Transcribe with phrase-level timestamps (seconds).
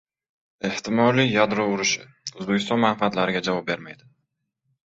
[0.69, 2.07] Ehtimoliy yadro urushi...
[2.39, 4.11] O‘zbekiston manfaatlariga javob bermaydi!